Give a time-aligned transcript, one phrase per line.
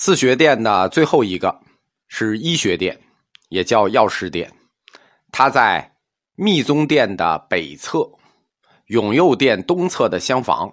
[0.00, 1.60] 四学殿的最后一个
[2.06, 2.96] 是医学殿，
[3.48, 4.48] 也叫药师殿，
[5.32, 5.92] 它在
[6.36, 8.08] 密宗殿的北侧，
[8.86, 10.72] 永佑殿东侧的厢房，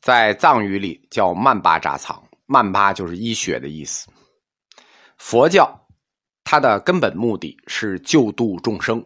[0.00, 4.08] 在藏语里叫曼巴扎藏，曼巴就是医学的意思。
[5.18, 5.78] 佛教
[6.44, 9.04] 它的根本目的是救度众生，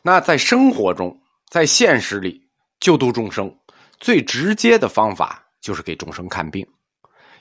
[0.00, 1.20] 那在生活中，
[1.50, 2.40] 在现实里
[2.78, 3.52] 救度众生
[3.98, 6.64] 最直接的方法就是给众生看病。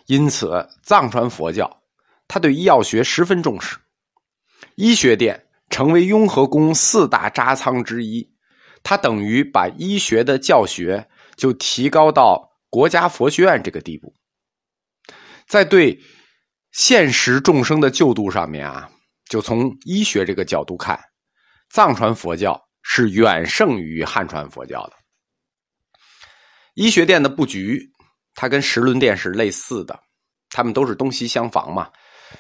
[0.08, 1.82] 因此，藏传佛教
[2.28, 3.76] 他对医药学十分重视，
[4.76, 8.32] 医学殿成为雍和宫四大扎仓之一，
[8.84, 14.14] 它等于把医学的教学就提高到国家佛学院这个地步。
[15.48, 16.00] 在对
[16.72, 18.88] 现实众生的救度上面啊，
[19.28, 21.00] 就从医学这个角度看，
[21.70, 24.94] 藏传佛教是远胜于汉传佛教的。
[26.76, 27.95] 医学殿的布局。
[28.36, 29.98] 它跟十轮殿是类似的，
[30.50, 31.90] 它们都是东西厢房嘛，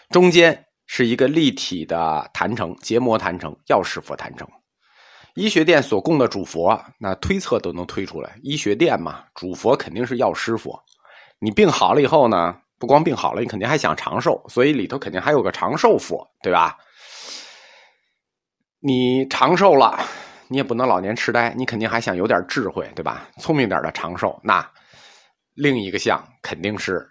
[0.09, 4.47] 中间是一个立体的坛城，结膜坛城，药师佛坛城。
[5.35, 8.37] 医学殿所供的主佛，那推测都能推出来。
[8.43, 10.81] 医学殿嘛，主佛肯定是药师佛。
[11.39, 16.77] 你病好了以后呢，不光病好了，你肯定还想长寿，所以里头肯定还有个长寿佛，对吧？
[18.79, 19.99] 你长寿了，
[20.47, 23.27] 你也不能老年痴呆，你肯定还想有点智慧，对吧？
[23.39, 24.65] 聪明点的长寿，那。
[25.55, 27.09] 另一个像肯定是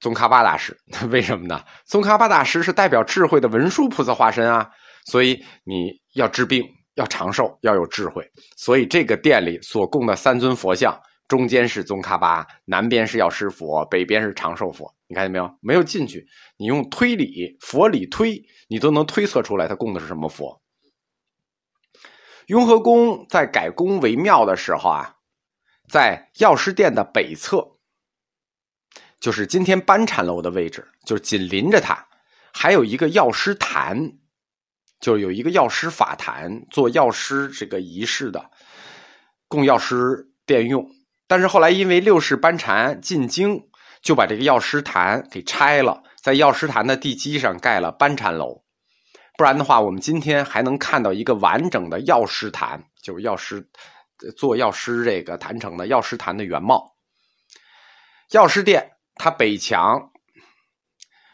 [0.00, 0.74] 宗喀巴大师，
[1.10, 1.62] 为什么呢？
[1.84, 4.66] 宗喀巴大师是代表智慧的文殊菩萨化身啊，
[5.04, 8.26] 所以你要治病、要长寿、要有智慧。
[8.56, 14.90] 所以这个殿里所供的三尊佛像，中间是宗喀巴，南边是药师佛，北边是长寿佛。
[15.06, 15.50] 你看见没有？
[15.60, 20.62] 没有进去，你用推理、佛理推，你都能推测出来他供的是什么佛。
[22.46, 25.16] 雍和宫在改宫为庙的时候啊。
[25.90, 27.72] 在药师殿的北侧，
[29.18, 32.06] 就是今天班禅楼的位置，就是紧邻着它，
[32.52, 34.12] 还有一个药师坛，
[35.00, 38.50] 就有一个药师法坛，做药师这个仪式的，
[39.48, 40.88] 供药师殿用。
[41.26, 43.68] 但是后来因为六世班禅进京，
[44.00, 48.62] 就把这个药师坛给拆了，在药师坛的地基上盖了班禅楼。
[49.36, 53.68] 不然的话，我们今天还能看到一个完整的药师坛，就是药师。
[54.36, 56.94] 做药师这个坛城的药师坛的原貌，
[58.32, 60.10] 药师殿它北墙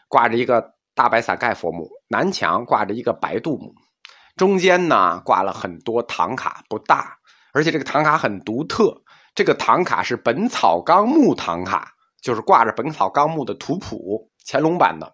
[0.07, 3.73] 挂着一个大白伞盖佛母，南墙挂着一个白度母，
[4.35, 7.17] 中间呢挂了很多唐卡，不大，
[7.53, 9.03] 而且这个唐卡很独特，
[9.35, 15.13] 这个唐卡是《本草纲目》唐卡，就是挂着《本草纲目》的图谱，乾隆版的。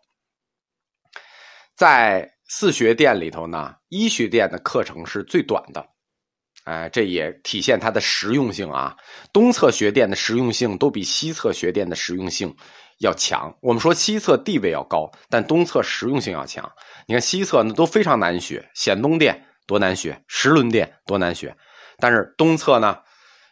[1.76, 5.93] 在四学殿里头呢，医学殿的课程是最短的。
[6.66, 8.96] 哎，这也体现它的实用性啊！
[9.34, 12.56] 东侧学殿的实用性都比西侧学殿的实用性
[13.00, 13.54] 要强。
[13.62, 16.72] 我们说西侧地位要高，但东侧实用性要强。
[17.06, 21.54] 你看西侧呢都非常难学，显东殿多难学，石轮殿多难学。
[21.98, 22.98] 但是东侧呢，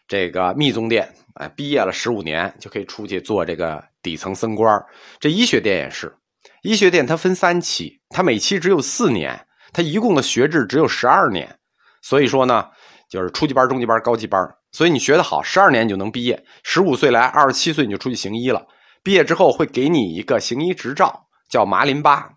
[0.08, 4.82] 这个密宗殿，哎，毕业了十五年就可以出去做这个底层僧官
[5.20, 6.16] 这医学殿也是，
[6.62, 11.60] 医学殿它分三期，它每期只有四年，它一共的学制只有十二年，
[12.02, 12.70] 所以说呢。
[13.12, 14.42] 就是初级班、中级班、高级班，
[14.72, 16.42] 所以你学得好，十二年你就能毕业。
[16.64, 18.66] 十五岁来，二十七岁你就出去行医了。
[19.04, 22.30] 毕业之后会给你一个行医执照，叫麻林巴。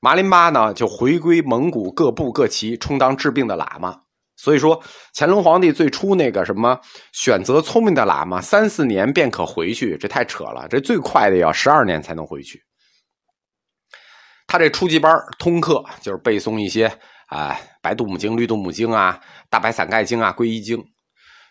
[0.00, 4.00] 麻林巴呢，就回归蒙古各部各旗，充当治病的喇嘛。
[4.36, 4.82] 所以说，
[5.14, 6.76] 乾隆皇帝最初那个什么
[7.12, 10.66] 选择聪明的喇嘛，三四年便可回去，这太扯了。
[10.68, 12.60] 这最快的要十二年才能回去。
[14.48, 16.92] 他这初级班通课就是背诵一些。
[17.26, 19.20] 啊，白度母经、绿度母经啊，
[19.50, 20.82] 大白伞盖经啊，皈依经。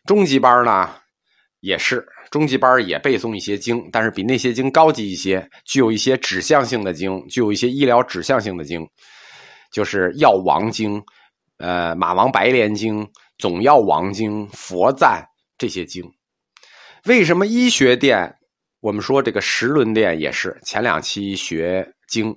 [0.06, 0.90] 中级班呢，
[1.62, 8.86] 也是中级班也背诵一些经，但是比那些经高级一些，具有一些指向性的经，具有一些医疗指向性的经，
[9.72, 11.02] 就是药王经、
[11.58, 13.08] 呃马王白莲经、
[13.38, 15.26] 总药王经、佛赞
[15.58, 16.04] 这些经。
[17.06, 18.36] 为什么医学殿？
[18.82, 22.36] 我们说这个十轮殿也是前两期学经。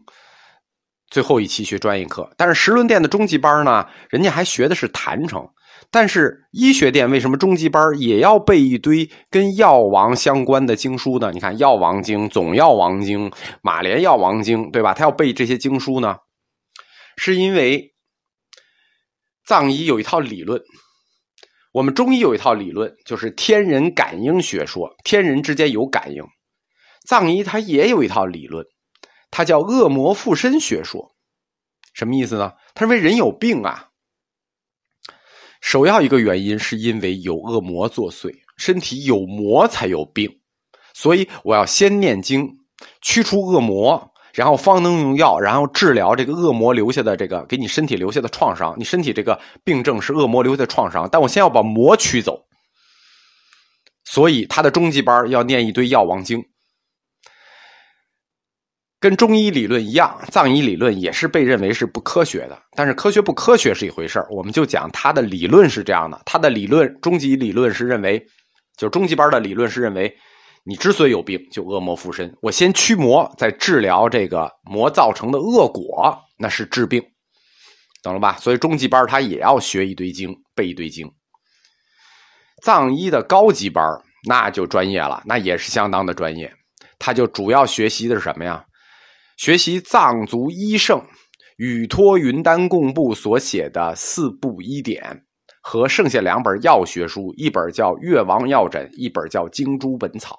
[1.09, 5.49] 最后一期学专业课，但是石轮殿的中级班呢，人家还学的是坛城。
[5.89, 11.31] 但是医学殿为什么中级班也要背一堆跟药王相关的经书呢？
[11.33, 13.31] 你看《药王经》《总药王经》
[13.63, 14.95] 《马连药王经》，对吧？
[14.95, 16.17] 他要背这些经书呢，
[17.17, 17.95] 是因为
[19.47, 20.61] 藏医有一套理论，
[21.73, 26.25] 我们中医有一套理论，就是天人感应学说，天人之间有感应。
[27.07, 28.67] 藏医它也有一套理论。
[29.31, 31.15] 它叫恶魔附身学说，
[31.93, 32.53] 什么意思呢？
[32.75, 33.89] 他认为人有病啊，
[35.61, 40.41] 首要一个原因是因为有恶魔作祟，身体有魔才有病，
[40.95, 42.49] 所以我要先念经，
[43.03, 48.75] 驱除恶魔，然后方能用药，然后治疗这个恶魔留下的这个给你身体留下的创伤。
[48.79, 52.47] 你身体这个病症是恶魔留下的创伤，但我先要把魔驱走。
[54.05, 56.43] 所以他的中级班要念一堆药王经。
[58.99, 62.59] 跟中医理论一样，藏医理论也是被认为是不科学的。
[62.75, 66.21] 但是科学不科学是一回事我们就讲他的理论是这样的。
[66.25, 68.25] 他的理论，中级理论是认为，
[68.77, 70.13] 就中级班的理论是认为，
[70.65, 77.03] 你之所以有病，就恶魔附身，我先驱魔，再治疗这个魔造成的恶果，那是治病，
[78.03, 78.37] 懂了吧？
[78.41, 81.07] 所以中级班他也要学一堆经，背一堆经。
[82.63, 83.85] 藏医的高级班
[84.27, 86.51] 那就专业了，那也是相当的专业。
[86.99, 88.65] 他就主要学习的是什么呀？
[89.37, 91.05] 学习藏族医圣
[91.59, 95.25] 宇托云丹贡布所写的四部医典
[95.61, 100.35] 和剩下两本药学书，一本叫《越王药诊》，一本叫《经珠本草》。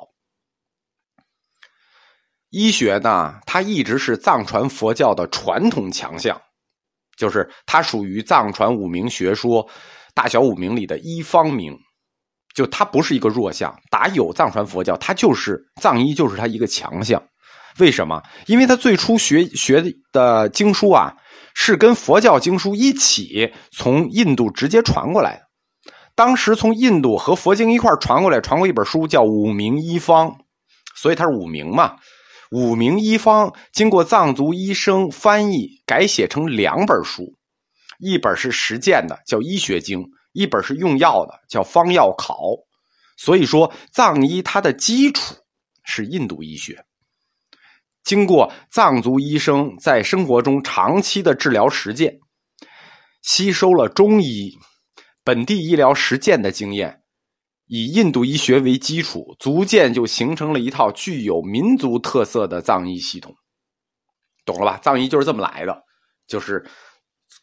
[2.49, 6.41] 医学呢，它一直是藏传佛教的传统强项，
[7.17, 9.67] 就是它属于藏传五明学说
[10.15, 11.77] 大小五明里的一方明，
[12.55, 13.77] 就它不是一个弱项。
[13.91, 17.21] 打有藏传佛教，它就是藏医，就是它一个强项。
[17.79, 18.21] 为什么？
[18.47, 21.13] 因为他最初学学的经书啊，
[21.53, 25.41] 是跟佛教经书一起从印度直接传过来的。
[26.15, 30.29] 当时从印度和佛经一块传过来，传过一本书叫《五明医方》，
[30.95, 31.95] 所以它是五明嘛。
[32.49, 37.35] 五明医方经过藏族医生翻译改写成两本书，
[37.99, 39.99] 一本是实践的，叫《医学经》；
[40.33, 42.33] 一本是用药的，叫《方药考》。
[43.17, 45.35] 所以说，藏医它的基础
[45.83, 46.83] 是印度医学。
[48.07, 52.17] 经过藏族医生在生活中长期的治疗实践，
[53.21, 54.57] 吸收了中医
[55.25, 57.01] 本地医疗实践的经验，
[57.65, 63.35] 以印度医学为基础，逐渐就形成了一套具有民族特色的藏医系统。
[64.45, 64.79] 懂了吧？
[64.81, 65.83] 藏医就是这么来的，
[66.27, 66.65] 就是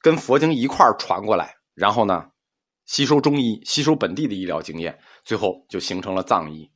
[0.00, 2.24] 跟佛经一块传过来，然后呢，
[2.86, 6.70] 吸收中医，吸收本地的医疗经验，最后就形成了藏医。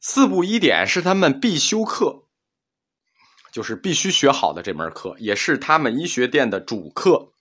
[0.00, 2.28] 四部医典是他们必修课，
[3.52, 7.32] 就是必须学好的这门课，也是他们医学店的主课。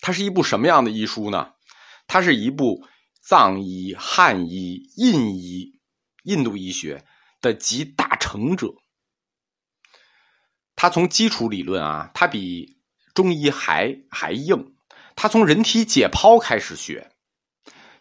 [0.00, 1.54] 它是一部什么样的医书呢？
[2.06, 2.86] 它是一部
[3.20, 5.80] 藏医、汉医、印医、
[6.24, 7.04] 印度医学
[7.40, 8.74] 的集大成者。
[10.74, 12.78] 它从基础理论啊，它比
[13.14, 14.74] 中医还还硬。
[15.16, 17.10] 它从人体解剖开始学。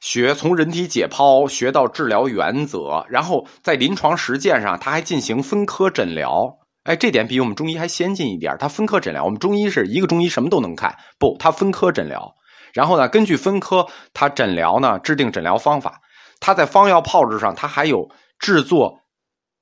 [0.08, 6.60] 学从人体解剖学到治疗原则，然后在临床实践上，他还进行分科诊疗。
[6.84, 8.56] 哎，这点比我们中医还先进一点。
[8.58, 12.36] 他分科诊疗，我们中医是一个中医什么都能看，不，他分科诊疗。
[12.72, 16.00] 然后呢，根据分科，他诊疗呢，制定诊疗方法。
[16.40, 19.02] 他在方药炮制上，他还有制作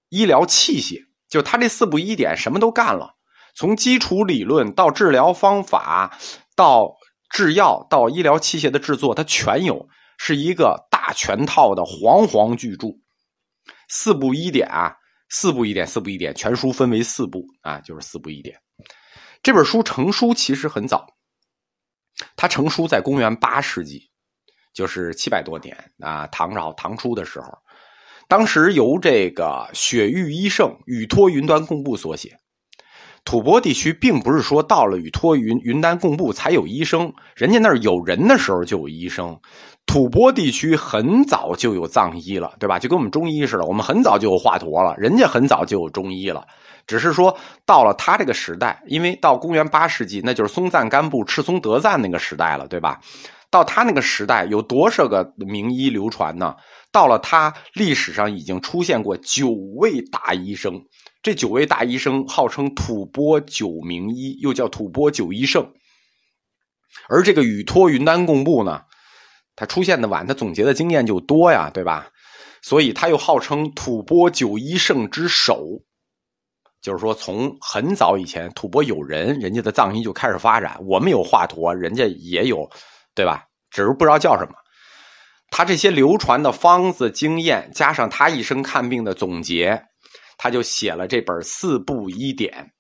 [0.09, 1.00] 医疗器械。
[1.27, 3.15] 就他这四部医典什么都干了，
[3.56, 6.15] 从基础理论到治疗方法，
[6.56, 6.98] 到
[7.31, 9.88] 制药，到医疗器械的制作，他全有。
[10.17, 12.88] 是一个大全套的煌煌巨著，
[13.89, 14.95] 四部医典啊，
[15.29, 18.59] 四部医典，四部医典，全书分为四部啊，就是四部医典。
[19.44, 21.06] 这本书成书其实很早，
[22.35, 24.09] 它成书在公元八世纪，
[24.73, 27.47] 就是七百多年啊，唐朝唐初的时候，
[28.27, 32.36] 当时由这个雪域医圣宇托云端贡布所写。
[33.25, 39.38] 吐蕃地区并不是说到了与托云云丹共布才有医生，人家那儿有人的时候就有医生。
[39.88, 42.79] 吐蕃地区很早就有藏医了，对吧？
[42.79, 46.46] 就跟我们中医似的，我们很早就有华佗了，人家很早就有中医了。
[46.88, 53.00] 只是说到了他这个时代，因为到公元八世纪，那就是松赞干布赤松德赞那个时代了，对吧？
[53.51, 56.55] 到他那个时代，有多少个名医流传呢？
[56.91, 60.74] 到了他历史上已经出现过九位大医生，
[61.25, 65.74] 这九位大医生号称吐蕃九名医，又叫吐蕃九医圣。
[67.10, 68.84] 而这个宇托云丹贡布呢？
[69.55, 72.12] 他出现的晚，他总结的经验就多呀，对吧？
[72.62, 75.82] 所以他又号称吐蕃九医圣之首，
[76.79, 80.77] 就是说从很早以前，吐蕃有人，人家的藏医就开始发展。
[80.86, 82.70] 我们有华佗，人家也有，
[83.15, 83.46] 对吧？
[83.72, 84.53] 只是不知道叫什么。
[85.50, 89.88] 他这些流传的方子经验，加上他一生看病的总结，
[90.38, 92.72] 他就写了这本四部医典。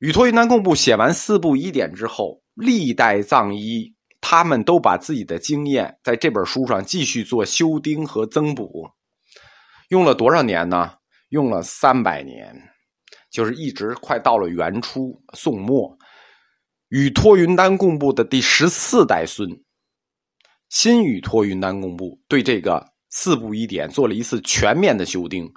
[0.00, 3.94] 宇托云南贡布写完四部医典之后，历代藏医。
[4.24, 8.88] 他们都把自己的经验在这本书上继续做修订和增补，
[9.88, 10.92] 用了多少年呢？
[11.30, 12.54] 用了三百年，
[13.32, 15.98] 就是一直快到了元初宋末，
[16.90, 19.50] 与托云丹贡布的第十四代孙，
[20.68, 25.52] 新与托云丹贡布对这个四部医典做了一次全面的修订，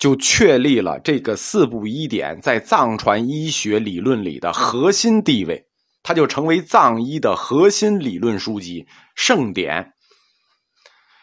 [0.00, 5.66] 就确立了这个四部医典在藏传医学理论里的核心地位，
[6.02, 9.92] 它就成为藏医的核心理论书籍、圣典。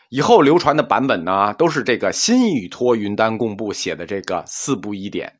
[0.09, 5.39] 以后流传的版本呢，都是这个新语托云丹贡布写的这个四部医典。